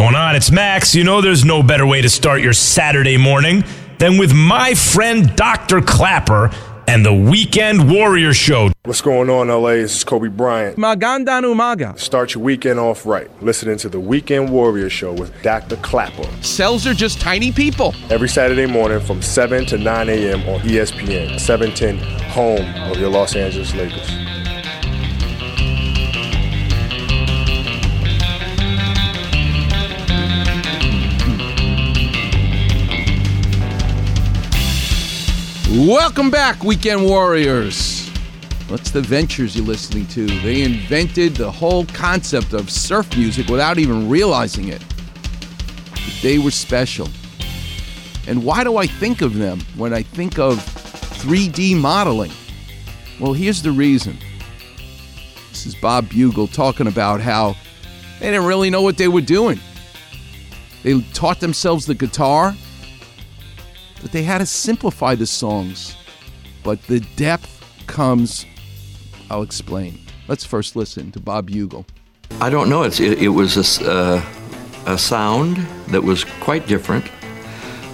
[0.00, 0.34] going on?
[0.34, 0.94] It's Max.
[0.94, 3.62] You know there's no better way to start your Saturday morning
[3.98, 5.82] than with my friend Dr.
[5.82, 6.50] Clapper
[6.88, 8.70] and the Weekend Warrior Show.
[8.86, 9.72] What's going on, LA?
[9.72, 10.78] This is Kobe Bryant.
[10.78, 11.98] Magandang umaga.
[11.98, 13.28] Start your weekend off right.
[13.42, 15.76] Listening to the Weekend Warrior Show with Dr.
[15.76, 16.26] Clapper.
[16.42, 17.94] Cells are just tiny people.
[18.08, 20.40] Every Saturday morning from 7 to 9 a.m.
[20.48, 21.98] on ESPN, 710,
[22.30, 24.39] home of your Los Angeles Lakers.
[35.72, 38.08] Welcome back, Weekend Warriors.
[38.66, 40.26] What's the ventures you're listening to?
[40.26, 44.84] They invented the whole concept of surf music without even realizing it.
[45.92, 47.08] But they were special.
[48.26, 52.32] And why do I think of them when I think of 3D modeling?
[53.20, 54.18] Well, here's the reason.
[55.50, 57.54] This is Bob Bogle talking about how
[58.18, 59.60] they didn't really know what they were doing.
[60.82, 62.56] They taught themselves the guitar,
[64.02, 65.96] but they had to simplify the songs.
[66.62, 68.46] But the depth comes,
[69.30, 69.98] I'll explain.
[70.28, 71.86] Let's first listen to Bob Bogle.
[72.40, 72.82] I don't know.
[72.82, 74.24] It's, it, it was a, uh,
[74.86, 75.56] a sound
[75.88, 77.10] that was quite different.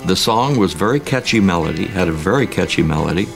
[0.07, 3.27] The song was very catchy melody, had a very catchy melody.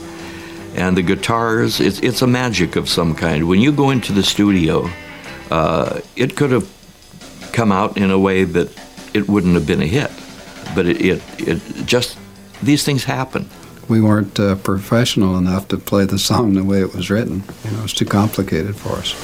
[0.76, 3.48] And the guitars, it's, it's a magic of some kind.
[3.48, 4.88] When you go into the studio,
[5.50, 6.70] uh, it could have
[7.52, 8.68] come out in a way that
[9.14, 10.10] it wouldn't have been a hit.
[10.76, 12.16] But it, it, it just,
[12.62, 13.48] these things happen.
[13.88, 17.42] we weren't uh, professional enough to play the song the way it was written.
[17.64, 19.14] You know, it's too complicated for us.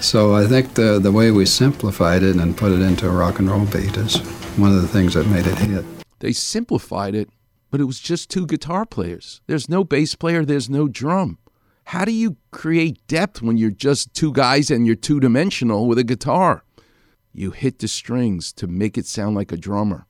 [0.00, 3.38] So I think the the way we simplified it and put it into a rock
[3.38, 4.16] and roll beat is
[4.58, 5.84] one of the things that made it hit.
[6.20, 7.28] They simplified it,
[7.70, 9.40] but it was just two guitar players.
[9.46, 11.38] There's no bass player, there's no drum.
[11.88, 15.98] How do you create depth when you're just two guys and you're two dimensional with
[15.98, 16.64] a guitar?
[17.32, 20.06] You hit the strings to make it sound like a drummer.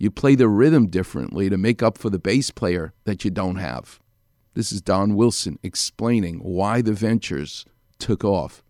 [0.00, 3.56] You play the rhythm differently to make up for the bass player that you don't
[3.56, 4.00] have.
[4.54, 7.66] This is Don Wilson explaining why the Ventures
[7.98, 8.62] took off.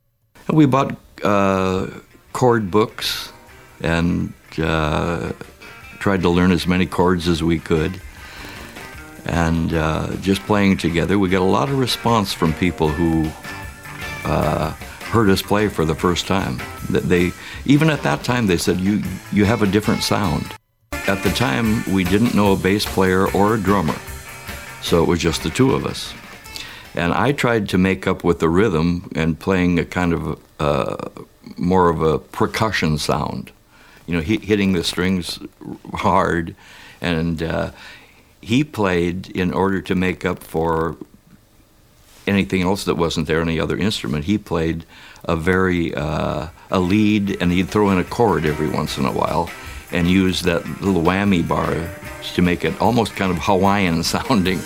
[0.53, 1.87] We bought uh,
[2.33, 3.33] chord books
[3.81, 5.33] and uh,
[6.01, 8.03] tried to learn as many chords as we could.
[9.25, 13.31] And uh, just playing together, we got a lot of response from people who
[14.29, 14.73] uh,
[15.13, 16.61] heard us play for the first time.
[16.89, 17.31] That they,
[17.67, 19.01] even at that time, they said, "You
[19.31, 20.57] you have a different sound."
[21.11, 23.97] At the time, we didn't know a bass player or a drummer,
[24.81, 26.15] so it was just the two of us.
[26.95, 31.09] And I tried to make up with the rhythm and playing a kind of uh,
[31.57, 33.51] more of a percussion sound,
[34.07, 35.41] you know, hit, hitting the strings
[35.95, 36.55] hard.
[37.01, 37.73] And uh,
[38.41, 40.97] he played in order to make up for
[42.25, 44.27] anything else that wasn't there, any other instrument.
[44.27, 44.85] He played
[45.25, 49.13] a very uh, a lead, and he'd throw in a chord every once in a
[49.13, 49.51] while,
[49.93, 51.89] and use that little whammy bar
[52.35, 54.59] to make it almost kind of Hawaiian sounding.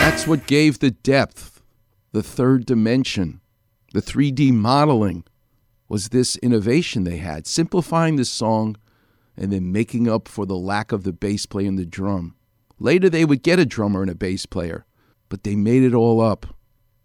[0.00, 1.62] That's what gave the depth,
[2.12, 3.40] the third dimension,
[3.92, 5.24] the 3D modeling
[5.88, 8.76] was this innovation they had, simplifying the song
[9.36, 12.34] and then making up for the lack of the bass player and the drum.
[12.78, 14.84] Later they would get a drummer and a bass player,
[15.28, 16.46] but they made it all up.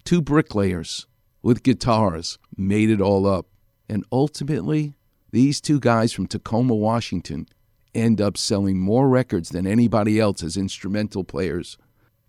[0.04, 1.06] Two bricklayers
[1.44, 3.46] with guitars made it all up.
[3.88, 4.96] And ultimately,
[5.32, 7.48] these two guys from Tacoma, Washington
[7.94, 11.78] end up selling more records than anybody else as instrumental players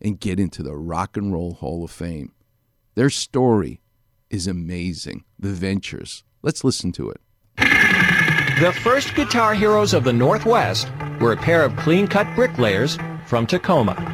[0.00, 2.32] and get into the Rock and Roll Hall of Fame.
[2.96, 3.80] Their story
[4.28, 5.24] is amazing.
[5.38, 6.24] The Ventures.
[6.42, 7.20] Let's listen to it.
[7.56, 10.88] The first guitar heroes of the Northwest
[11.20, 14.13] were a pair of clean-cut bricklayers from Tacoma.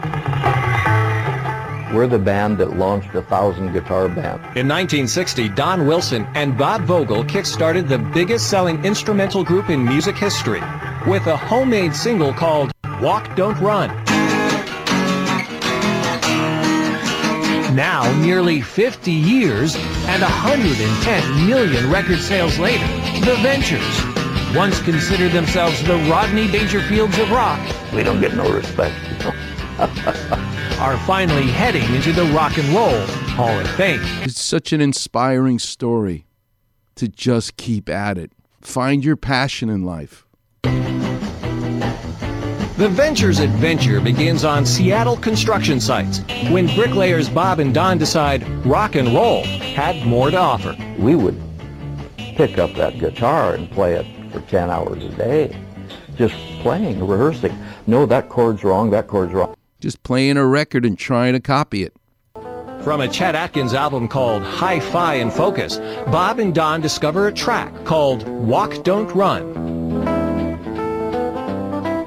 [1.92, 4.40] We're the band that launched a thousand guitar band.
[4.56, 10.60] In 1960, Don Wilson and Bob Bogle kick-started the biggest-selling instrumental group in music history
[11.08, 12.70] with a homemade single called
[13.00, 13.88] Walk Don't Run.
[17.74, 22.86] Now, nearly 50 years and 110 million record sales later,
[23.24, 27.58] the Ventures, once considered themselves the Rodney Dangerfields of rock,
[27.92, 28.94] We don't get no respect.
[29.10, 29.49] You know?
[30.80, 33.06] Are finally heading into the Rock and Roll
[33.36, 34.00] Hall of Fame.
[34.22, 36.26] It's such an inspiring story
[36.96, 38.32] to just keep at it.
[38.60, 40.26] Find your passion in life.
[42.80, 48.94] The Ventures adventure begins on Seattle construction sites when bricklayers Bob and Don decide rock
[48.94, 50.74] and roll had more to offer.
[50.98, 51.38] We would
[52.16, 55.54] pick up that guitar and play it for 10 hours a day.
[56.16, 57.54] Just playing, rehearsing.
[57.86, 59.54] No, that chord's wrong, that chord's wrong.
[59.80, 61.94] Just playing a record and trying to copy it.
[62.82, 67.72] From a Chet Atkins album called Hi-Fi in Focus, Bob and Don discover a track
[67.84, 69.56] called Walk Don't Run.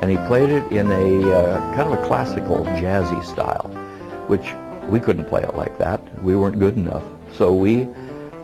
[0.01, 3.69] And he played it in a uh, kind of a classical jazzy style,
[4.27, 4.53] which
[4.89, 6.23] we couldn't play it like that.
[6.23, 7.03] We weren't good enough.
[7.33, 7.87] So we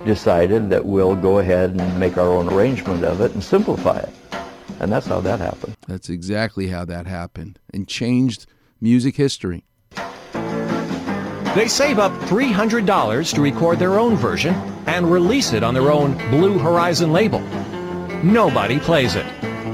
[0.06, 4.14] decided that we'll go ahead and make our own arrangement of it and simplify it.
[4.80, 5.76] And that's how that happened.
[5.88, 8.48] That's exactly how that happened and changed
[8.82, 9.64] music history.
[11.56, 14.54] They save up $300 to record their own version
[14.86, 17.40] and release it on their own Blue Horizon label.
[18.24, 19.26] Nobody plays it.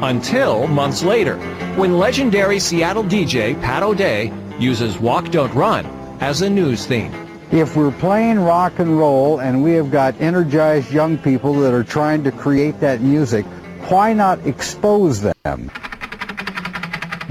[0.01, 1.37] Until months later,
[1.75, 5.85] when legendary Seattle DJ Pat O'Day uses Walk Don't Run
[6.21, 7.13] as a news theme.
[7.51, 11.83] If we're playing rock and roll and we have got energized young people that are
[11.83, 13.45] trying to create that music,
[13.89, 15.69] why not expose them?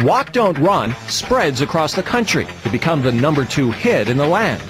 [0.00, 4.26] Walk Don't Run spreads across the country to become the number two hit in the
[4.26, 4.60] land.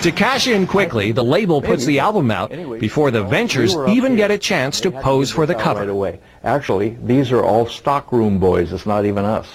[0.00, 2.50] To cash in quickly, the label puts the album out
[2.80, 5.88] before the Ventures even get a chance to pose for the Right cover.
[5.88, 6.18] away.
[6.42, 8.72] Actually, these are all stockroom boys.
[8.72, 9.46] It's not even us.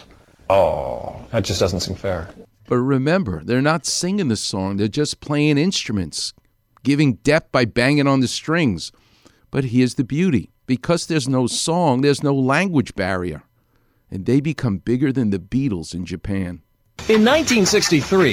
[0.50, 2.30] Oh, that just doesn't seem fair.
[2.66, 6.34] But remember, they're not singing the song, they're just playing instruments,
[6.84, 8.94] giving depth by banging on the strings.
[9.52, 13.44] But here's the beauty because there's no song, there's no language barrier.
[14.10, 16.62] And they become bigger than the Beatles in Japan.
[17.10, 18.26] In 1963,